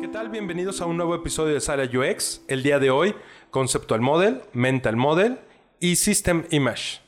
¿qué 0.00 0.06
tal? 0.06 0.28
Bienvenidos 0.28 0.80
a 0.80 0.86
un 0.86 0.96
nuevo 0.96 1.16
episodio 1.16 1.54
de 1.54 1.60
Sala 1.60 1.84
UX. 1.84 2.42
El 2.46 2.62
día 2.62 2.78
de 2.78 2.90
hoy, 2.90 3.16
Conceptual 3.50 4.00
Model, 4.00 4.42
Mental 4.52 4.96
Model 4.96 5.40
y 5.80 5.96
System 5.96 6.44
Image. 6.50 7.00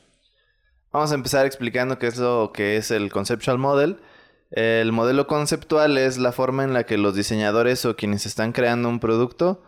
Vamos 0.91 1.11
a 1.11 1.15
empezar 1.15 1.45
explicando 1.45 1.97
qué 1.97 2.07
es 2.07 2.17
lo 2.17 2.51
que 2.53 2.75
es 2.75 2.91
el 2.91 3.09
Conceptual 3.09 3.57
Model. 3.59 4.01
El 4.49 4.91
modelo 4.91 5.25
conceptual 5.25 5.97
es 5.97 6.17
la 6.17 6.33
forma 6.33 6.65
en 6.65 6.73
la 6.73 6.85
que 6.85 6.97
los 6.97 7.15
diseñadores 7.15 7.85
o 7.85 7.95
quienes 7.95 8.25
están 8.25 8.51
creando 8.51 8.89
un 8.89 8.99
producto 8.99 9.63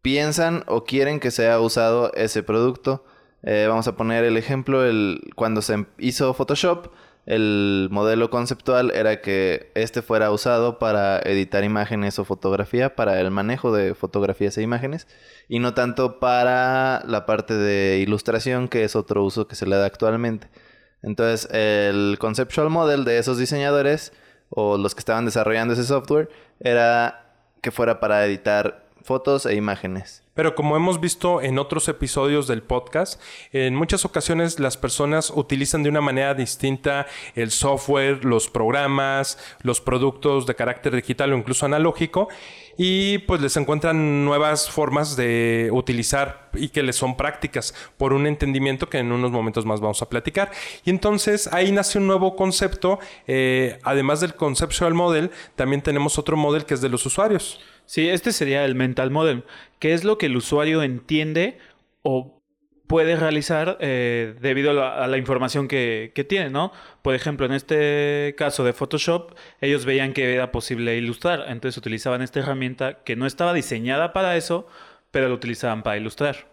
piensan 0.00 0.64
o 0.66 0.84
quieren 0.84 1.20
que 1.20 1.30
sea 1.30 1.60
usado 1.60 2.10
ese 2.14 2.42
producto. 2.42 3.04
Eh, 3.42 3.66
vamos 3.68 3.86
a 3.86 3.96
poner 3.96 4.24
el 4.24 4.38
ejemplo, 4.38 4.82
cuando 5.36 5.60
se 5.60 5.84
hizo 5.98 6.32
Photoshop, 6.32 6.86
el 7.24 7.88
modelo 7.90 8.30
conceptual 8.30 8.90
era 8.90 9.20
que 9.20 9.70
este 9.74 10.02
fuera 10.02 10.30
usado 10.32 10.78
para 10.78 11.20
editar 11.20 11.62
imágenes 11.62 12.18
o 12.18 12.24
fotografía, 12.24 12.96
para 12.96 13.20
el 13.20 13.30
manejo 13.30 13.72
de 13.72 13.94
fotografías 13.94 14.58
e 14.58 14.62
imágenes, 14.62 15.06
y 15.48 15.60
no 15.60 15.74
tanto 15.74 16.18
para 16.18 17.02
la 17.06 17.24
parte 17.26 17.54
de 17.54 17.98
ilustración, 17.98 18.68
que 18.68 18.84
es 18.84 18.96
otro 18.96 19.24
uso 19.24 19.46
que 19.46 19.54
se 19.54 19.66
le 19.66 19.76
da 19.76 19.86
actualmente. 19.86 20.48
Entonces, 21.02 21.48
el 21.52 22.16
conceptual 22.18 22.70
model 22.70 23.04
de 23.04 23.18
esos 23.18 23.38
diseñadores 23.38 24.12
o 24.50 24.76
los 24.76 24.94
que 24.94 25.00
estaban 25.00 25.24
desarrollando 25.24 25.74
ese 25.74 25.84
software 25.84 26.28
era 26.60 27.34
que 27.60 27.70
fuera 27.70 28.00
para 28.00 28.24
editar 28.26 28.84
fotos 29.02 29.46
e 29.46 29.54
imágenes. 29.54 30.21
Pero 30.34 30.54
como 30.54 30.76
hemos 30.76 31.00
visto 31.00 31.42
en 31.42 31.58
otros 31.58 31.88
episodios 31.88 32.46
del 32.46 32.62
podcast, 32.62 33.20
en 33.52 33.74
muchas 33.74 34.04
ocasiones 34.04 34.58
las 34.58 34.76
personas 34.76 35.30
utilizan 35.34 35.82
de 35.82 35.90
una 35.90 36.00
manera 36.00 36.34
distinta 36.34 37.06
el 37.34 37.50
software, 37.50 38.24
los 38.24 38.48
programas, 38.48 39.38
los 39.62 39.80
productos 39.80 40.46
de 40.46 40.54
carácter 40.54 40.94
digital 40.96 41.32
o 41.32 41.36
incluso 41.36 41.66
analógico 41.66 42.28
y 42.76 43.18
pues 43.18 43.40
les 43.40 43.56
encuentran 43.56 44.24
nuevas 44.24 44.70
formas 44.70 45.16
de 45.16 45.68
utilizar 45.72 46.50
y 46.54 46.68
que 46.68 46.82
les 46.82 46.96
son 46.96 47.16
prácticas 47.16 47.74
por 47.96 48.12
un 48.12 48.26
entendimiento 48.26 48.88
que 48.88 48.98
en 48.98 49.12
unos 49.12 49.30
momentos 49.30 49.66
más 49.66 49.80
vamos 49.80 50.02
a 50.02 50.08
platicar. 50.08 50.50
Y 50.84 50.90
entonces 50.90 51.48
ahí 51.52 51.72
nace 51.72 51.98
un 51.98 52.06
nuevo 52.06 52.36
concepto, 52.36 52.98
eh, 53.26 53.78
además 53.82 54.20
del 54.20 54.34
conceptual 54.34 54.94
model, 54.94 55.30
también 55.56 55.82
tenemos 55.82 56.18
otro 56.18 56.36
model 56.36 56.64
que 56.64 56.74
es 56.74 56.80
de 56.80 56.88
los 56.88 57.04
usuarios. 57.06 57.60
Sí, 57.92 58.08
este 58.08 58.32
sería 58.32 58.64
el 58.64 58.74
mental 58.74 59.10
model, 59.10 59.44
que 59.78 59.92
es 59.92 60.02
lo 60.02 60.16
que 60.16 60.24
el 60.24 60.34
usuario 60.38 60.82
entiende 60.82 61.58
o 62.00 62.42
puede 62.86 63.16
realizar 63.16 63.76
eh, 63.80 64.34
debido 64.40 64.82
a 64.82 65.06
la, 65.06 65.18
información 65.18 65.68
que, 65.68 66.10
que, 66.14 66.24
tiene, 66.24 66.48
¿no? 66.48 66.72
Por 67.02 67.14
ejemplo, 67.14 67.44
en 67.44 67.52
este 67.52 68.34
caso 68.38 68.64
de 68.64 68.72
Photoshop, 68.72 69.34
ellos 69.60 69.84
veían 69.84 70.14
que 70.14 70.32
era 70.32 70.52
posible 70.52 70.96
ilustrar, 70.96 71.44
entonces 71.48 71.76
utilizaban 71.76 72.22
esta 72.22 72.40
herramienta 72.40 73.02
que 73.04 73.14
no 73.14 73.26
estaba 73.26 73.52
diseñada 73.52 74.14
para 74.14 74.38
eso, 74.38 74.66
pero 75.10 75.28
lo 75.28 75.34
utilizaban 75.34 75.82
para 75.82 75.98
ilustrar. 75.98 76.51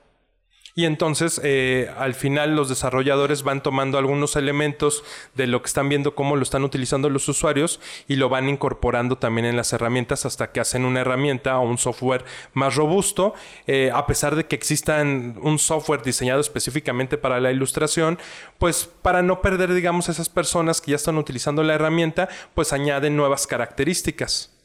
Y 0.75 0.85
entonces, 0.85 1.41
eh, 1.43 1.91
al 1.97 2.13
final, 2.13 2.55
los 2.55 2.69
desarrolladores 2.69 3.43
van 3.43 3.61
tomando 3.61 3.97
algunos 3.97 4.35
elementos 4.35 5.03
de 5.35 5.47
lo 5.47 5.61
que 5.61 5.67
están 5.67 5.89
viendo, 5.89 6.15
cómo 6.15 6.35
lo 6.35 6.43
están 6.43 6.63
utilizando 6.63 7.09
los 7.09 7.27
usuarios 7.27 7.79
y 8.07 8.15
lo 8.15 8.29
van 8.29 8.49
incorporando 8.49 9.17
también 9.17 9.45
en 9.45 9.57
las 9.57 9.73
herramientas 9.73 10.25
hasta 10.25 10.51
que 10.51 10.59
hacen 10.59 10.85
una 10.85 11.01
herramienta 11.01 11.57
o 11.57 11.63
un 11.63 11.77
software 11.77 12.23
más 12.53 12.75
robusto. 12.75 13.33
Eh, 13.67 13.91
a 13.93 14.05
pesar 14.05 14.35
de 14.35 14.45
que 14.45 14.55
existan 14.55 15.37
un 15.41 15.59
software 15.59 16.03
diseñado 16.03 16.39
específicamente 16.39 17.17
para 17.17 17.39
la 17.39 17.51
ilustración, 17.51 18.19
pues 18.57 18.89
para 19.01 19.21
no 19.21 19.41
perder, 19.41 19.73
digamos, 19.73 20.09
esas 20.09 20.29
personas 20.29 20.81
que 20.81 20.91
ya 20.91 20.95
están 20.97 21.17
utilizando 21.17 21.63
la 21.63 21.73
herramienta, 21.73 22.29
pues 22.53 22.73
añaden 22.73 23.15
nuevas 23.15 23.47
características. 23.47 24.55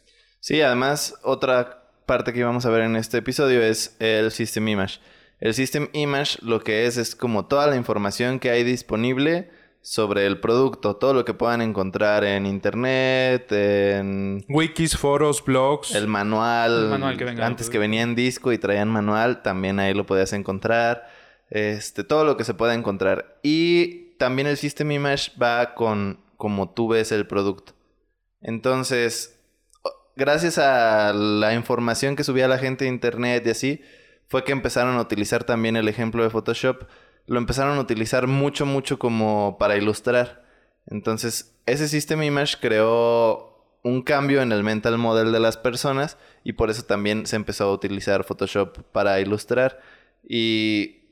Sí, 0.41 0.61
además, 0.61 1.15
otra 1.23 1.89
parte 2.07 2.33
que 2.33 2.45
vamos 2.45 2.67
a 2.67 2.71
ver 2.71 2.83
en 2.83 2.97
este 2.97 3.19
episodio 3.19 3.63
es 3.63 3.97
el 3.99 4.31
System 4.31 4.69
Image. 4.69 5.01
El 5.45 5.53
System 5.53 5.91
Image 5.93 6.39
lo 6.41 6.61
que 6.61 6.87
es 6.87 6.97
es 6.97 7.15
como 7.15 7.45
toda 7.45 7.67
la 7.67 7.77
información 7.77 8.41
que 8.41 8.49
hay 8.49 8.65
disponible 8.65 9.51
sobre 9.83 10.25
el 10.25 10.41
producto, 10.41 10.97
todo 10.97 11.13
lo 11.13 11.27
que 11.27 11.35
puedan 11.35 11.61
encontrar 11.61 12.25
en 12.25 12.47
internet, 12.47 13.53
en 13.53 14.43
wikis, 14.49 14.97
foros, 14.97 15.45
blogs, 15.45 15.95
el 15.95 16.09
manual, 16.09 16.91
antes 17.43 17.69
que 17.69 17.79
venía 17.79 18.01
en 18.01 18.15
disco 18.15 18.53
y 18.53 18.59
traían 18.59 18.89
manual, 18.89 19.43
también 19.43 19.81
ahí 19.81 19.93
lo 19.93 20.07
podías 20.07 20.33
encontrar, 20.33 21.11
este, 21.51 22.05
todo 22.05 22.25
lo 22.25 22.39
que 22.39 22.45
se 22.45 22.55
pueda 22.55 22.73
encontrar. 22.73 23.39
Y 23.43 24.17
también 24.17 24.49
el 24.49 24.57
System 24.57 24.93
Image 24.93 25.33
va 25.39 25.75
con 25.75 26.21
como 26.39 26.71
tú 26.71 26.89
ves 26.89 27.13
el 27.13 27.27
producto. 27.27 27.75
Entonces, 28.41 29.39
gracias 30.17 30.57
a 30.57 31.13
la 31.13 31.53
información 31.53 32.17
que 32.17 32.25
subía 32.25 32.49
la 32.49 32.57
gente 32.57 32.85
de 32.85 32.91
internet 32.91 33.47
y 33.47 33.51
así, 33.51 33.83
fue 34.29 34.45
que 34.45 34.53
empezaron 34.53 34.97
a 34.97 35.01
utilizar 35.01 35.45
también 35.45 35.77
el 35.77 35.89
ejemplo 35.89 36.23
de 36.23 36.31
Photoshop. 36.31 36.85
Lo 37.27 37.39
empezaron 37.39 37.79
a 37.79 37.81
utilizar 37.81 38.27
mucho, 38.27 38.67
mucho 38.67 38.99
como 38.99 39.57
para 39.59 39.77
ilustrar. 39.77 40.45
Entonces, 40.87 41.55
ese 41.67 41.89
System 41.89 42.23
Image 42.23 42.57
creó 42.61 43.55
un 43.83 44.03
cambio 44.03 44.43
en 44.43 44.53
el 44.53 44.65
mental 44.65 44.99
model 44.99 45.31
de 45.31 45.41
las 45.41 45.57
personas 45.57 46.17
y 46.43 46.55
por 46.55 46.71
eso 46.71 46.85
también 46.85 47.27
se 47.27 47.37
empezó 47.37 47.65
a 47.65 47.73
utilizar 47.73 48.25
Photoshop 48.25 48.79
para 48.93 49.21
ilustrar. 49.21 49.81
Y 50.27 51.03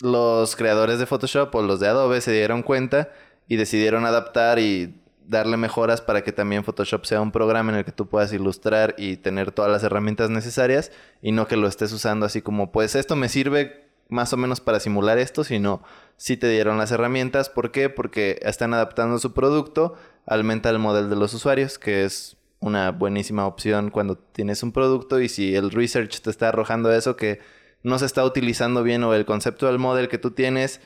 los 0.00 0.54
creadores 0.56 0.98
de 0.98 1.06
Photoshop 1.06 1.54
o 1.54 1.62
los 1.62 1.80
de 1.80 1.88
Adobe 1.88 2.20
se 2.20 2.32
dieron 2.32 2.62
cuenta 2.62 3.10
y 3.48 3.56
decidieron 3.56 4.04
adaptar 4.04 4.58
y 4.58 5.00
darle 5.28 5.56
mejoras 5.56 6.00
para 6.00 6.22
que 6.22 6.32
también 6.32 6.64
Photoshop 6.64 7.04
sea 7.04 7.20
un 7.20 7.30
programa 7.30 7.70
en 7.70 7.78
el 7.78 7.84
que 7.84 7.92
tú 7.92 8.08
puedas 8.08 8.32
ilustrar 8.32 8.94
y 8.98 9.18
tener 9.18 9.52
todas 9.52 9.70
las 9.70 9.84
herramientas 9.84 10.30
necesarias 10.30 10.90
y 11.22 11.32
no 11.32 11.46
que 11.46 11.56
lo 11.56 11.68
estés 11.68 11.92
usando 11.92 12.26
así 12.26 12.42
como, 12.42 12.72
pues 12.72 12.94
esto 12.94 13.14
me 13.14 13.28
sirve 13.28 13.88
más 14.08 14.32
o 14.32 14.38
menos 14.38 14.60
para 14.60 14.80
simular 14.80 15.18
esto, 15.18 15.44
sino 15.44 15.82
si 16.16 16.36
te 16.38 16.48
dieron 16.48 16.78
las 16.78 16.92
herramientas. 16.92 17.50
¿Por 17.50 17.70
qué? 17.70 17.90
Porque 17.90 18.40
están 18.42 18.72
adaptando 18.72 19.18
su 19.18 19.34
producto 19.34 19.94
al 20.24 20.44
mental 20.44 20.78
model 20.78 21.10
de 21.10 21.16
los 21.16 21.34
usuarios, 21.34 21.78
que 21.78 22.04
es 22.04 22.36
una 22.60 22.90
buenísima 22.90 23.46
opción 23.46 23.90
cuando 23.90 24.16
tienes 24.16 24.62
un 24.62 24.72
producto 24.72 25.20
y 25.20 25.28
si 25.28 25.54
el 25.54 25.70
research 25.70 26.20
te 26.22 26.30
está 26.30 26.48
arrojando 26.48 26.90
eso 26.90 27.16
que 27.16 27.40
no 27.82 27.98
se 27.98 28.06
está 28.06 28.24
utilizando 28.24 28.82
bien 28.82 29.04
o 29.04 29.14
el 29.14 29.24
concepto 29.24 29.66
del 29.66 29.78
model 29.78 30.08
que 30.08 30.18
tú 30.18 30.32
tienes 30.32 30.80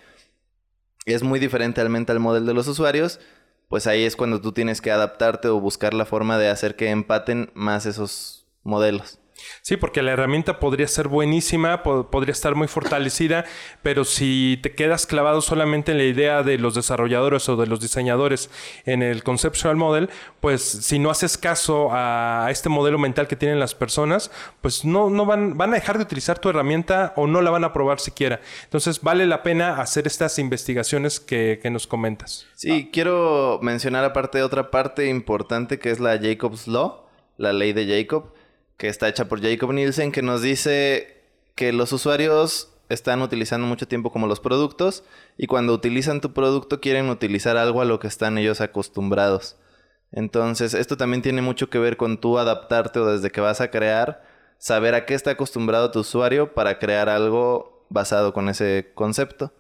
es 1.06 1.22
muy 1.22 1.40
diferente 1.40 1.80
al 1.80 1.88
mental 1.88 2.20
model 2.20 2.44
de 2.46 2.54
los 2.54 2.68
usuarios, 2.68 3.20
pues 3.72 3.86
ahí 3.86 4.04
es 4.04 4.16
cuando 4.16 4.38
tú 4.38 4.52
tienes 4.52 4.82
que 4.82 4.90
adaptarte 4.90 5.48
o 5.48 5.58
buscar 5.58 5.94
la 5.94 6.04
forma 6.04 6.36
de 6.36 6.50
hacer 6.50 6.76
que 6.76 6.90
empaten 6.90 7.50
más 7.54 7.86
esos 7.86 8.46
modelos. 8.64 9.18
Sí, 9.62 9.76
porque 9.76 10.02
la 10.02 10.12
herramienta 10.12 10.58
podría 10.58 10.88
ser 10.88 11.08
buenísima, 11.08 11.82
podría 11.82 12.32
estar 12.32 12.54
muy 12.54 12.68
fortalecida, 12.68 13.44
pero 13.82 14.04
si 14.04 14.58
te 14.62 14.74
quedas 14.74 15.06
clavado 15.06 15.40
solamente 15.40 15.92
en 15.92 15.98
la 15.98 16.04
idea 16.04 16.42
de 16.42 16.58
los 16.58 16.74
desarrolladores 16.74 17.48
o 17.48 17.56
de 17.56 17.66
los 17.66 17.80
diseñadores 17.80 18.50
en 18.86 19.02
el 19.02 19.22
conceptual 19.22 19.76
model, 19.76 20.10
pues 20.40 20.62
si 20.62 20.98
no 20.98 21.10
haces 21.10 21.38
caso 21.38 21.90
a 21.92 22.48
este 22.50 22.68
modelo 22.68 22.98
mental 22.98 23.28
que 23.28 23.36
tienen 23.36 23.60
las 23.60 23.74
personas, 23.74 24.30
pues 24.60 24.84
no, 24.84 25.10
no 25.10 25.26
van, 25.26 25.56
van 25.56 25.70
a 25.70 25.74
dejar 25.74 25.98
de 25.98 26.04
utilizar 26.04 26.38
tu 26.38 26.48
herramienta 26.48 27.12
o 27.16 27.26
no 27.26 27.40
la 27.40 27.50
van 27.50 27.64
a 27.64 27.72
probar 27.72 28.00
siquiera. 28.00 28.40
Entonces 28.64 29.00
vale 29.00 29.26
la 29.26 29.42
pena 29.42 29.80
hacer 29.80 30.06
estas 30.06 30.38
investigaciones 30.38 31.20
que, 31.20 31.60
que 31.62 31.70
nos 31.70 31.86
comentas. 31.86 32.46
Sí, 32.54 32.90
quiero 32.92 33.58
mencionar 33.62 34.04
aparte 34.04 34.42
otra 34.42 34.70
parte 34.70 35.08
importante 35.08 35.78
que 35.78 35.90
es 35.90 36.00
la 36.00 36.18
Jacob's 36.18 36.66
Law, 36.66 37.06
la 37.36 37.52
ley 37.52 37.72
de 37.72 37.86
Jacob 37.86 38.32
que 38.76 38.88
está 38.88 39.08
hecha 39.08 39.28
por 39.28 39.42
Jacob 39.42 39.72
Nielsen, 39.72 40.12
que 40.12 40.22
nos 40.22 40.42
dice 40.42 41.22
que 41.54 41.72
los 41.72 41.92
usuarios 41.92 42.72
están 42.88 43.22
utilizando 43.22 43.66
mucho 43.66 43.88
tiempo 43.88 44.10
como 44.10 44.26
los 44.26 44.40
productos 44.40 45.04
y 45.36 45.46
cuando 45.46 45.72
utilizan 45.72 46.20
tu 46.20 46.32
producto 46.32 46.80
quieren 46.80 47.08
utilizar 47.08 47.56
algo 47.56 47.80
a 47.80 47.84
lo 47.84 47.98
que 47.98 48.08
están 48.08 48.38
ellos 48.38 48.60
acostumbrados. 48.60 49.56
Entonces, 50.10 50.74
esto 50.74 50.96
también 50.96 51.22
tiene 51.22 51.40
mucho 51.40 51.70
que 51.70 51.78
ver 51.78 51.96
con 51.96 52.20
tú 52.20 52.38
adaptarte 52.38 52.98
o 52.98 53.06
desde 53.06 53.30
que 53.30 53.40
vas 53.40 53.60
a 53.62 53.70
crear, 53.70 54.22
saber 54.58 54.94
a 54.94 55.06
qué 55.06 55.14
está 55.14 55.32
acostumbrado 55.32 55.90
tu 55.90 56.00
usuario 56.00 56.52
para 56.52 56.78
crear 56.78 57.08
algo 57.08 57.86
basado 57.88 58.34
con 58.34 58.48
ese 58.48 58.92
concepto. 58.94 59.54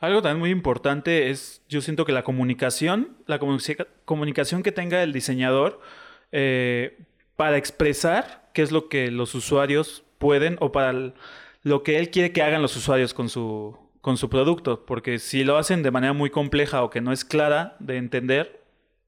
Algo 0.00 0.22
también 0.22 0.40
muy 0.40 0.50
importante 0.50 1.30
es, 1.30 1.62
yo 1.68 1.80
siento 1.80 2.04
que 2.04 2.12
la 2.12 2.24
comunicación, 2.24 3.16
la 3.26 3.38
comunicación 4.04 4.62
que 4.62 4.72
tenga 4.72 5.02
el 5.02 5.12
diseñador, 5.12 5.80
eh, 6.32 6.98
para 7.36 7.56
expresar 7.56 8.48
qué 8.52 8.62
es 8.62 8.72
lo 8.72 8.88
que 8.88 9.10
los 9.10 9.34
usuarios 9.34 10.04
pueden 10.18 10.56
o 10.60 10.72
para 10.72 11.12
lo 11.62 11.82
que 11.82 11.98
él 11.98 12.10
quiere 12.10 12.32
que 12.32 12.42
hagan 12.42 12.62
los 12.62 12.76
usuarios 12.76 13.14
con 13.14 13.28
su, 13.28 13.76
con 14.00 14.16
su 14.16 14.28
producto. 14.28 14.84
Porque 14.86 15.18
si 15.18 15.44
lo 15.44 15.56
hacen 15.58 15.82
de 15.82 15.90
manera 15.90 16.12
muy 16.12 16.30
compleja 16.30 16.82
o 16.82 16.90
que 16.90 17.00
no 17.00 17.12
es 17.12 17.24
clara 17.24 17.76
de 17.80 17.96
entender, 17.96 18.64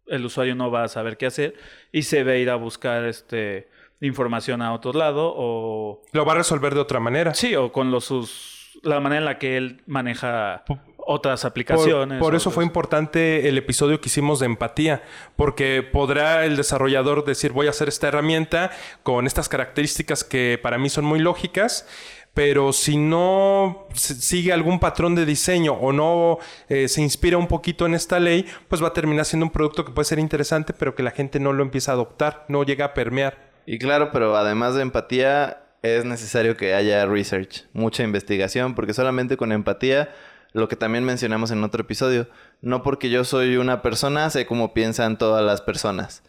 el 0.07 0.25
usuario 0.25 0.55
no 0.55 0.71
va 0.71 0.85
a 0.85 0.89
saber 0.89 1.17
qué 1.17 1.27
hacer 1.27 1.55
y 1.93 2.03
se 2.03 2.25
va 2.25 2.33
a 2.33 2.37
ir 2.37 2.51
a 2.51 2.57
buscar 2.57 3.05
este 3.05 3.69
información 4.01 4.63
a 4.63 4.75
otro 4.75 4.93
lado 4.93 5.33
o... 5.35 6.03
Lo 6.13 6.25
va 6.25 6.33
a 6.33 6.37
resolver 6.37 6.75
de 6.75 6.81
otra 6.81 7.01
manera. 7.01 7.35
Sí, 7.35 7.55
o 7.57 7.73
con 7.73 7.91
los 7.91 8.05
sus... 8.05 8.79
la 8.83 9.01
manera 9.01 9.21
en 9.21 9.25
la 9.25 9.39
que 9.39 9.57
él 9.57 9.83
maneja 9.87 10.65
otras 11.07 11.45
aplicaciones. 11.45 12.19
Por, 12.19 12.35
eso 12.35 12.51
fue 12.51 12.65
importante 12.65 13.49
el 13.49 13.57
episodio 13.59 14.01
que 14.01 14.09
hicimos 14.09 14.41
de 14.41 14.47
empatía, 14.47 15.03
porque 15.37 15.83
podrá 15.83 16.45
el 16.45 16.57
desarrollador 16.57 17.25
decir 17.25 17.53
voy 17.53 17.69
a 17.69 17.71
hacer 17.71 17.89
esta 17.89 18.09
herramienta 18.09 18.71
con 19.03 19.27
estas 19.27 19.49
características 19.49 20.25
que 20.25 20.59
para 20.63 20.79
mí 20.79 20.89
son 20.89 21.05
muy 21.05 21.21
lógicas, 21.21 21.87
pero 22.35 22.73
si 22.75 22.99
no 22.99 23.89
sigue 23.95 24.53
algún 24.53 24.79
patrón 24.79 25.15
de 25.15 25.25
diseño 25.25 25.73
o 25.73 25.93
no 25.93 26.39
eh, 26.69 26.89
se 26.89 27.01
inspira 27.01 27.39
un 27.39 27.47
poquito 27.47 27.87
en 27.87 27.95
esta 27.95 28.21
ley, 28.21 28.45
pues 28.69 28.83
va 28.83 28.89
a 28.89 28.93
terminar 28.93 29.25
siendo 29.25 29.47
un 29.47 29.53
producto 29.53 29.85
que 29.85 29.93
puede 29.93 30.05
ser 30.05 30.19
interesante, 30.19 30.75
pero 30.75 30.95
que 30.95 31.03
la 31.03 31.13
gente 31.13 31.41
no 31.41 31.55
lo 31.55 31.63
empieza 31.63 31.93
a 31.93 31.95
adoptar, 31.95 32.45
no 32.49 32.63
llega 32.63 32.85
a 32.85 32.95
permear. 32.95 33.53
Y 33.65 33.79
claro, 33.79 34.11
pero 34.13 34.37
además 34.37 34.75
de 34.75 34.83
empatía, 34.83 35.63
es 35.83 36.05
necesario 36.05 36.57
que 36.57 36.75
haya 36.75 37.07
research, 37.07 37.65
mucha 37.73 38.03
investigación, 38.03 38.75
porque 38.75 38.93
solamente 38.93 39.37
con 39.37 39.53
empatía, 39.53 40.11
lo 40.57 40.69
que 40.69 40.77
también 40.77 41.05
mencionamos 41.05 41.51
en 41.51 41.63
otro 41.63 41.83
episodio, 41.83 42.29
no 42.63 42.83
porque 42.83 43.11
yo 43.11 43.25
soy 43.25 43.59
una 43.59 43.83
persona, 43.83 44.31
sé 44.31 44.47
cómo 44.47 44.73
piensan 44.73 45.19
todas 45.19 45.45
las 45.45 45.61
personas. 45.61 46.23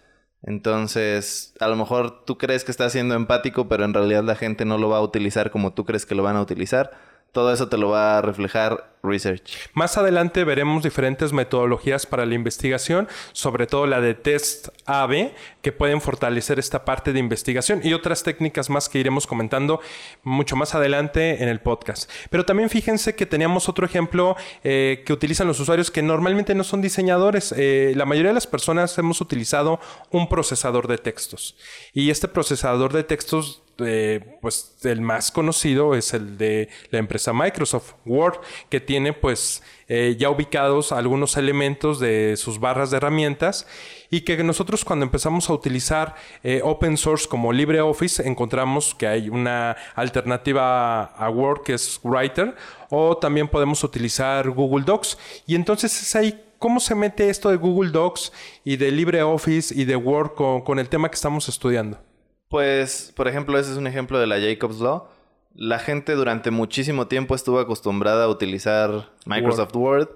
Entonces, 0.44 1.54
a 1.62 1.68
lo 1.70 1.78
mejor 1.78 2.26
tú 2.26 2.38
crees 2.38 2.66
que 2.66 2.72
estás 2.72 2.92
siendo 2.92 3.16
empático, 3.16 3.70
pero 3.70 3.86
en 3.86 3.94
realidad 3.94 4.26
la 4.26 4.36
gente 4.36 4.66
no 4.66 4.78
lo 4.78 4.90
va 4.90 4.98
a 4.98 5.02
utilizar 5.02 5.50
como 5.50 5.74
tú 5.74 5.86
crees 5.86 6.06
que 6.06 6.14
lo 6.14 6.24
van 6.24 6.36
a 6.36 6.42
utilizar. 6.42 6.92
Todo 7.32 7.54
eso 7.54 7.70
te 7.70 7.78
lo 7.78 7.90
va 7.90 8.18
a 8.18 8.22
reflejar 8.22 8.98
research. 9.04 9.54
Más 9.74 9.98
adelante 9.98 10.44
veremos 10.44 10.84
diferentes 10.84 11.34
metodologías 11.34 12.06
para 12.06 12.26
la 12.26 12.36
investigación, 12.36 13.08
sobre 13.32 13.68
todo 13.68 13.88
la 13.88 14.02
de 14.02 14.14
test 14.14 14.70
AB, 14.86 15.32
que 15.62 15.72
pueden 15.72 16.02
fortalecer 16.02 16.60
esta 16.60 16.86
parte 16.86 17.14
de 17.14 17.20
investigación 17.20 17.82
y 17.84 17.94
otras 17.94 18.24
técnicas 18.24 18.70
más 18.70 18.90
que 18.90 19.00
iremos 19.00 19.28
comentando 19.28 19.80
mucho 20.24 20.56
más 20.56 20.76
adelante 20.76 21.42
en 21.44 21.50
el 21.50 21.60
podcast. 21.60 22.10
Pero 22.30 22.46
también 22.46 22.70
fíjense 22.70 23.16
que 23.16 23.26
teníamos 23.26 23.70
otro 23.70 23.86
ejemplo 23.86 24.36
eh, 24.64 25.04
que 25.06 25.14
utilizan 25.14 25.48
los 25.48 25.60
usuarios 25.60 25.92
que 25.92 26.02
normalmente 26.02 26.56
no 26.56 26.64
son 26.64 26.82
diseñadores. 26.82 27.54
Eh, 27.58 27.94
la 27.96 28.06
mayoría 28.06 28.30
de 28.30 28.36
las 28.36 28.48
personas 28.48 28.98
hemos 28.98 29.22
utilizado 29.22 29.80
un 30.12 30.30
procesador 30.30 30.88
de 30.88 30.98
textos 30.98 31.56
y 31.94 32.10
este 32.10 32.28
procesador 32.28 32.94
de 32.94 33.04
textos 33.04 33.64
eh, 33.80 34.38
pues 34.42 34.78
el 34.84 35.02
más 35.02 35.32
conocido 35.32 35.96
es 35.96 36.14
el 36.14 36.38
de 36.38 36.70
la 36.90 37.00
empresa 37.00 37.34
Microsoft 37.34 37.94
Word, 38.06 38.40
que 38.70 38.80
tiene 38.80 39.14
pues 39.14 39.62
eh, 39.88 40.16
ya 40.20 40.30
ubicados 40.30 40.92
algunos 40.92 41.38
elementos 41.38 42.00
de 42.00 42.36
sus 42.38 42.60
barras 42.60 42.92
de 42.92 42.98
herramientas 42.98 43.68
y 44.10 44.22
que 44.22 44.44
nosotros 44.44 44.84
cuando 44.84 45.06
empezamos 45.06 45.50
a 45.50 45.54
utilizar 45.54 46.16
eh, 46.44 46.62
open 46.64 46.98
source 46.98 47.28
como 47.28 47.54
LibreOffice 47.54 48.28
encontramos 48.28 48.96
que 48.96 49.08
hay 49.08 49.30
una 49.30 49.76
alternativa 49.96 51.04
a 51.04 51.30
Word 51.30 51.64
que 51.64 51.74
es 51.74 52.00
Writer 52.04 52.56
o 52.90 53.18
también 53.18 53.48
podemos 53.48 53.84
utilizar 53.84 54.50
Google 54.50 54.86
Docs 54.86 55.18
y 55.46 55.56
entonces 55.56 56.02
es 56.02 56.16
ahí 56.16 56.44
cómo 56.60 56.80
se 56.80 56.96
mete 56.96 57.30
esto 57.30 57.50
de 57.50 57.58
Google 57.58 57.92
Docs 57.92 58.32
y 58.64 58.78
de 58.78 58.92
LibreOffice 58.92 59.74
y 59.74 59.86
de 59.86 59.96
Word 59.96 60.34
con 60.64 60.80
el 60.80 60.90
tema 60.90 61.10
que 61.10 61.16
estamos 61.16 61.48
estudiando. 61.50 62.00
Pues, 62.50 63.12
por 63.16 63.28
ejemplo, 63.28 63.58
ese 63.60 63.72
es 63.72 63.78
un 63.78 63.88
ejemplo 63.88 64.20
de 64.20 64.28
la 64.28 64.40
Jacobs 64.40 64.80
Law. 64.80 65.10
La 65.54 65.80
gente 65.80 66.14
durante 66.14 66.52
muchísimo 66.52 67.08
tiempo 67.08 67.36
estuvo 67.36 67.60
acostumbrada 67.60 68.26
a 68.26 68.30
utilizar 68.30 69.10
Microsoft 69.26 69.76
Word. 69.76 70.10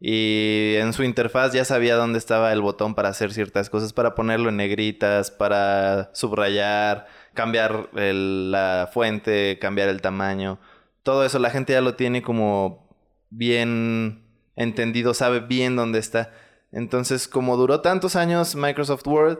y 0.00 0.74
en 0.76 0.92
su 0.92 1.02
interfaz 1.02 1.52
ya 1.52 1.64
sabía 1.64 1.96
dónde 1.96 2.18
estaba 2.18 2.52
el 2.52 2.60
botón 2.60 2.94
para 2.94 3.08
hacer 3.08 3.32
ciertas 3.32 3.68
cosas, 3.68 3.92
para 3.92 4.14
ponerlo 4.14 4.48
en 4.48 4.56
negritas, 4.56 5.30
para 5.32 6.10
subrayar, 6.14 7.06
cambiar 7.34 7.88
la 7.92 8.88
fuente, 8.92 9.58
cambiar 9.60 9.88
el 9.88 10.00
tamaño. 10.00 10.58
Todo 11.02 11.24
eso 11.24 11.38
la 11.38 11.50
gente 11.50 11.72
ya 11.72 11.80
lo 11.80 11.94
tiene 11.94 12.22
como 12.22 12.86
bien 13.30 14.24
entendido, 14.56 15.14
sabe 15.14 15.40
bien 15.40 15.74
dónde 15.74 15.98
está. 15.98 16.32
Entonces, 16.70 17.28
como 17.28 17.56
duró 17.56 17.80
tantos 17.80 18.14
años 18.14 18.54
Microsoft 18.54 19.06
Word, 19.06 19.38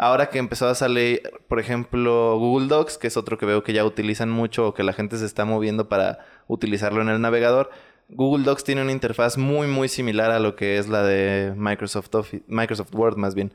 Ahora 0.00 0.30
que 0.30 0.38
empezó 0.38 0.68
a 0.68 0.76
salir, 0.76 1.22
por 1.48 1.58
ejemplo, 1.58 2.38
Google 2.38 2.68
Docs, 2.68 2.98
que 2.98 3.08
es 3.08 3.16
otro 3.16 3.36
que 3.36 3.46
veo 3.46 3.64
que 3.64 3.72
ya 3.72 3.84
utilizan 3.84 4.30
mucho 4.30 4.68
o 4.68 4.74
que 4.74 4.84
la 4.84 4.92
gente 4.92 5.18
se 5.18 5.26
está 5.26 5.44
moviendo 5.44 5.88
para 5.88 6.20
utilizarlo 6.46 7.02
en 7.02 7.08
el 7.08 7.20
navegador, 7.20 7.70
Google 8.08 8.44
Docs 8.44 8.62
tiene 8.62 8.82
una 8.82 8.92
interfaz 8.92 9.36
muy 9.36 9.66
muy 9.66 9.88
similar 9.88 10.30
a 10.30 10.38
lo 10.38 10.54
que 10.54 10.78
es 10.78 10.88
la 10.88 11.02
de 11.02 11.52
Microsoft 11.56 12.14
Office, 12.14 12.44
Microsoft 12.46 12.94
Word 12.94 13.16
más 13.16 13.34
bien. 13.34 13.52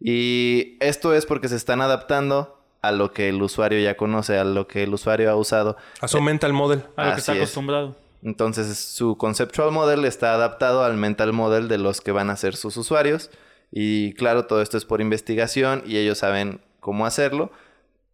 Y 0.00 0.78
esto 0.80 1.14
es 1.14 1.26
porque 1.26 1.48
se 1.48 1.56
están 1.56 1.82
adaptando 1.82 2.58
a 2.80 2.90
lo 2.90 3.12
que 3.12 3.28
el 3.28 3.40
usuario 3.42 3.78
ya 3.78 3.96
conoce, 3.96 4.38
a 4.38 4.44
lo 4.44 4.66
que 4.66 4.84
el 4.84 4.94
usuario 4.94 5.30
ha 5.30 5.36
usado. 5.36 5.76
A 6.00 6.08
su 6.08 6.22
mental 6.22 6.54
model. 6.54 6.84
A 6.96 7.08
lo 7.08 7.12
que 7.12 7.20
está 7.20 7.32
acostumbrado. 7.32 7.96
Entonces 8.22 8.78
su 8.78 9.18
conceptual 9.18 9.72
model 9.72 10.06
está 10.06 10.32
adaptado 10.32 10.84
al 10.84 10.96
mental 10.96 11.34
model 11.34 11.68
de 11.68 11.76
los 11.76 12.00
que 12.00 12.12
van 12.12 12.30
a 12.30 12.36
ser 12.36 12.56
sus 12.56 12.78
usuarios. 12.78 13.30
Y 13.72 14.12
claro, 14.12 14.44
todo 14.44 14.60
esto 14.60 14.76
es 14.76 14.84
por 14.84 15.00
investigación 15.00 15.82
y 15.86 15.96
ellos 15.96 16.18
saben 16.18 16.60
cómo 16.78 17.06
hacerlo, 17.06 17.50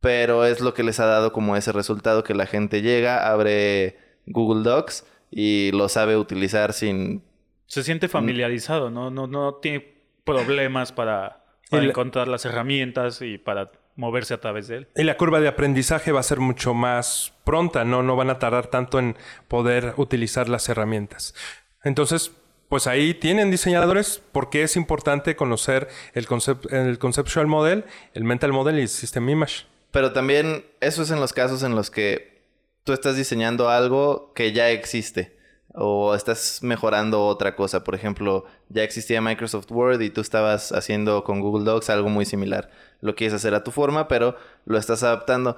pero 0.00 0.44
es 0.44 0.60
lo 0.60 0.72
que 0.72 0.84
les 0.84 1.00
ha 1.00 1.06
dado 1.06 1.32
como 1.32 1.56
ese 1.56 1.72
resultado 1.72 2.22
que 2.22 2.34
la 2.34 2.46
gente 2.46 2.80
llega, 2.80 3.28
abre 3.28 3.98
Google 4.26 4.62
Docs 4.62 5.04
y 5.32 5.72
lo 5.72 5.88
sabe 5.88 6.16
utilizar 6.16 6.72
sin... 6.72 7.22
Se 7.66 7.82
siente 7.82 8.08
familiarizado, 8.08 8.88
¿no? 8.90 9.10
No, 9.10 9.26
no 9.26 9.56
tiene 9.56 9.98
problemas 10.24 10.92
para, 10.92 11.44
encontrar 11.72 12.28
las 12.28 12.44
herramientas 12.44 13.20
y 13.20 13.36
para 13.36 13.72
moverse 13.96 14.34
a 14.34 14.40
través 14.40 14.68
de 14.68 14.76
él. 14.76 14.88
Y 14.94 15.02
la 15.02 15.16
curva 15.16 15.40
de 15.40 15.48
aprendizaje 15.48 16.12
va 16.12 16.20
a 16.20 16.22
ser 16.22 16.38
mucho 16.38 16.72
más 16.72 17.34
pronta, 17.44 17.84
¿no? 17.84 18.02
No 18.04 18.14
van 18.14 18.30
a 18.30 18.38
tardar 18.38 18.68
tanto 18.68 19.00
en 19.00 19.16
poder 19.48 19.94
utilizar 19.96 20.48
las 20.48 20.68
herramientas. 20.68 21.34
Entonces, 21.82 22.32
pues 22.68 22.86
ahí 22.86 23.14
tienen 23.14 23.50
diseñadores 23.50 24.22
porque 24.32 24.62
es 24.62 24.76
importante 24.76 25.36
conocer 25.36 25.88
el, 26.14 26.26
el 26.70 26.98
conceptual 26.98 27.46
model, 27.46 27.84
el 28.14 28.24
mental 28.24 28.52
model 28.52 28.78
y 28.78 28.82
el 28.82 28.88
system 28.88 29.28
image. 29.28 29.66
Pero 29.90 30.12
también 30.12 30.64
eso 30.80 31.02
es 31.02 31.10
en 31.10 31.20
los 31.20 31.32
casos 31.32 31.62
en 31.62 31.74
los 31.74 31.90
que 31.90 32.42
tú 32.84 32.92
estás 32.92 33.16
diseñando 33.16 33.68
algo 33.68 34.32
que 34.34 34.52
ya 34.52 34.70
existe 34.70 35.36
o 35.74 36.14
estás 36.14 36.60
mejorando 36.62 37.26
otra 37.26 37.54
cosa. 37.54 37.84
Por 37.84 37.94
ejemplo, 37.94 38.44
ya 38.68 38.82
existía 38.82 39.20
Microsoft 39.20 39.70
Word 39.70 40.00
y 40.00 40.10
tú 40.10 40.20
estabas 40.20 40.72
haciendo 40.72 41.24
con 41.24 41.40
Google 41.40 41.64
Docs 41.64 41.90
algo 41.90 42.08
muy 42.08 42.24
similar. 42.24 42.70
Lo 43.00 43.14
quieres 43.14 43.34
hacer 43.34 43.54
a 43.54 43.64
tu 43.64 43.70
forma, 43.70 44.08
pero 44.08 44.36
lo 44.64 44.78
estás 44.78 45.02
adaptando. 45.02 45.56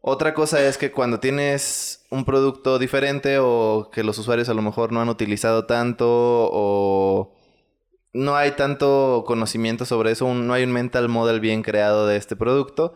Otra 0.00 0.32
cosa 0.32 0.62
es 0.64 0.78
que 0.78 0.92
cuando 0.92 1.20
tienes 1.20 2.06
un 2.10 2.24
producto 2.24 2.78
diferente 2.78 3.38
o 3.40 3.90
que 3.92 4.04
los 4.04 4.18
usuarios 4.18 4.48
a 4.48 4.54
lo 4.54 4.62
mejor 4.62 4.92
no 4.92 5.00
han 5.00 5.08
utilizado 5.08 5.66
tanto 5.66 6.06
o 6.08 7.34
no 8.12 8.36
hay 8.36 8.52
tanto 8.52 9.24
conocimiento 9.26 9.84
sobre 9.84 10.12
eso, 10.12 10.32
no 10.32 10.54
hay 10.54 10.64
un 10.64 10.72
mental 10.72 11.08
model 11.08 11.40
bien 11.40 11.62
creado 11.62 12.06
de 12.06 12.16
este 12.16 12.36
producto, 12.36 12.94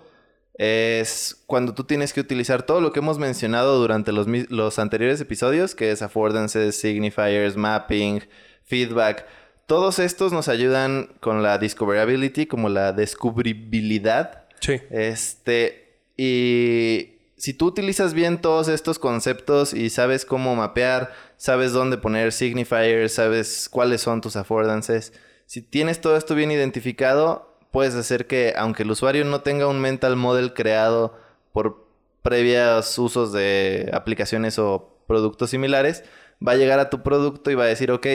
es 0.55 1.43
cuando 1.47 1.75
tú 1.75 1.85
tienes 1.85 2.13
que 2.13 2.21
utilizar 2.21 2.63
todo 2.63 2.81
lo 2.81 2.93
que 2.93 3.01
hemos 3.01 3.19
mencionado 3.19 3.79
durante 3.79 4.13
los, 4.13 4.27
los 4.51 4.79
anteriores 4.79 5.21
episodios, 5.21 5.75
que 5.75 5.91
es 5.91 6.03
affordances, 6.03 6.77
signifiers, 6.77 7.57
mapping, 7.57 8.23
feedback. 8.65 9.27
Todos 9.67 9.99
estos 9.99 10.33
nos 10.33 10.49
ayudan 10.49 11.15
con 11.21 11.43
la 11.43 11.59
discoverability, 11.59 12.47
como 12.47 12.69
la 12.69 12.93
descubribilidad. 12.93 14.45
Sí. 14.61 14.81
Este, 14.91 15.82
y 16.17 17.13
si 17.37 17.55
tú 17.55 17.67
utilizas 17.67 18.15
bien 18.15 18.41
todos 18.41 18.69
estos 18.69 19.01
conceptos 19.01 19.75
y 19.75 19.91
sabes 19.91 20.25
cómo 20.25 20.55
mapear, 20.55 21.13
sabes 21.37 21.73
dónde 21.73 21.99
poner 21.99 22.33
signifiers, 22.33 23.15
sabes 23.15 23.69
cuáles 23.69 24.01
son 24.01 24.21
tus 24.21 24.37
affordances, 24.37 25.13
si 25.47 25.61
tienes 25.61 26.01
todo 26.01 26.17
esto 26.17 26.37
bien 26.37 26.53
identificado, 26.53 27.59
puedes 27.73 27.95
hacer 27.95 28.27
que 28.27 28.55
aunque 28.57 28.85
el 28.85 28.91
usuario 28.93 29.25
no 29.25 29.41
tenga 29.41 29.67
un 29.67 29.81
mental 29.81 30.15
model 30.15 30.55
creado 30.55 31.19
por 31.53 31.85
previos 32.23 32.97
usos 32.97 33.33
de 33.33 33.91
aplicaciones 33.93 34.59
o 34.61 34.97
productos 35.09 35.51
similares, 35.51 36.05
va 36.47 36.53
a 36.53 36.57
llegar 36.57 36.79
a 36.79 36.91
tu 36.91 37.03
producto 37.03 37.51
y 37.51 37.57
va 37.57 37.65
a 37.65 37.67
decir, 37.67 37.91
ok, 37.91 38.07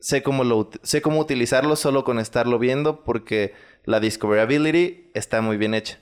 sé 0.00 0.22
cómo, 0.22 0.44
lo, 0.44 0.70
sé 0.82 1.02
cómo 1.02 1.20
utilizarlo 1.20 1.76
solo 1.76 2.04
con 2.04 2.18
estarlo 2.18 2.58
viendo 2.58 3.04
porque 3.04 3.52
la 3.84 4.00
discoverability 4.00 5.10
está 5.14 5.42
muy 5.42 5.58
bien 5.58 5.74
hecha 5.74 5.98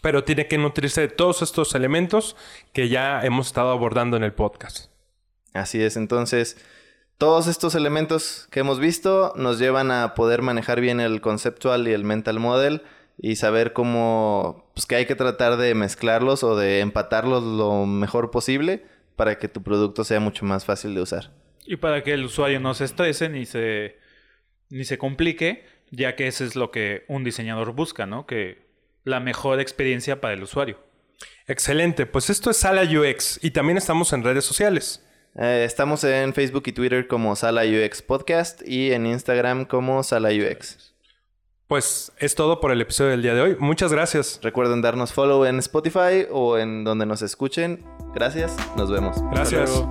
pero 0.00 0.24
tiene 0.24 0.46
que 0.46 0.58
nutrirse 0.58 1.02
de 1.02 1.08
todos 1.08 1.42
estos 1.42 1.74
elementos 1.74 2.36
que 2.72 2.88
ya 2.88 3.20
hemos 3.22 3.48
estado 3.48 3.70
abordando 3.70 4.16
en 4.16 4.24
el 4.24 4.32
podcast. 4.32 4.90
Así 5.54 5.82
es, 5.82 5.96
entonces 5.96 6.56
todos 7.18 7.48
estos 7.48 7.74
elementos 7.74 8.46
que 8.50 8.60
hemos 8.60 8.78
visto 8.78 9.32
nos 9.36 9.58
llevan 9.58 9.90
a 9.90 10.14
poder 10.14 10.42
manejar 10.42 10.80
bien 10.80 11.00
el 11.00 11.20
conceptual 11.20 11.88
y 11.88 11.92
el 11.92 12.04
mental 12.04 12.38
model 12.38 12.82
y 13.20 13.36
saber 13.36 13.72
cómo, 13.72 14.70
pues 14.74 14.86
que 14.86 14.94
hay 14.94 15.06
que 15.06 15.16
tratar 15.16 15.56
de 15.56 15.74
mezclarlos 15.74 16.44
o 16.44 16.56
de 16.56 16.78
empatarlos 16.78 17.42
lo 17.42 17.86
mejor 17.86 18.30
posible 18.30 18.84
para 19.16 19.38
que 19.38 19.48
tu 19.48 19.64
producto 19.64 20.04
sea 20.04 20.20
mucho 20.20 20.44
más 20.44 20.64
fácil 20.64 20.94
de 20.94 21.00
usar. 21.00 21.32
Y 21.66 21.76
para 21.76 22.04
que 22.04 22.12
el 22.12 22.24
usuario 22.24 22.60
no 22.60 22.72
se 22.74 22.84
estrese 22.84 23.28
ni 23.28 23.44
se, 23.44 23.98
ni 24.70 24.84
se 24.84 24.96
complique, 24.96 25.66
ya 25.90 26.14
que 26.14 26.28
eso 26.28 26.44
es 26.44 26.54
lo 26.54 26.70
que 26.70 27.04
un 27.08 27.24
diseñador 27.24 27.72
busca, 27.72 28.06
¿no? 28.06 28.26
Que 28.26 28.67
la 29.08 29.20
mejor 29.20 29.60
experiencia 29.60 30.20
para 30.20 30.34
el 30.34 30.42
usuario. 30.42 30.78
Excelente, 31.46 32.06
pues 32.06 32.30
esto 32.30 32.50
es 32.50 32.58
Sala 32.58 32.82
UX 32.82 33.40
y 33.42 33.50
también 33.50 33.78
estamos 33.78 34.12
en 34.12 34.22
redes 34.22 34.44
sociales. 34.44 35.04
Eh, 35.34 35.64
estamos 35.64 36.04
en 36.04 36.34
Facebook 36.34 36.64
y 36.66 36.72
Twitter 36.72 37.06
como 37.06 37.34
Sala 37.36 37.62
UX 37.62 38.02
Podcast 38.02 38.62
y 38.66 38.92
en 38.92 39.06
Instagram 39.06 39.64
como 39.64 40.02
Sala 40.02 40.30
UX. 40.30 40.94
Pues 41.66 42.12
es 42.18 42.34
todo 42.34 42.60
por 42.60 42.72
el 42.72 42.80
episodio 42.80 43.10
del 43.10 43.22
día 43.22 43.34
de 43.34 43.42
hoy. 43.42 43.56
Muchas 43.58 43.92
gracias. 43.92 44.40
Recuerden 44.42 44.80
darnos 44.80 45.12
follow 45.12 45.44
en 45.44 45.58
Spotify 45.58 46.26
o 46.30 46.56
en 46.56 46.82
donde 46.84 47.04
nos 47.04 47.20
escuchen. 47.22 47.84
Gracias. 48.14 48.56
Nos 48.76 48.90
vemos. 48.90 49.16
Gracias. 49.30 49.82